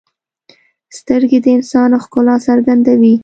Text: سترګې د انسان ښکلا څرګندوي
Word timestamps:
سترګې 0.97 1.37
د 1.43 1.47
انسان 1.57 1.89
ښکلا 2.03 2.35
څرګندوي 2.47 3.13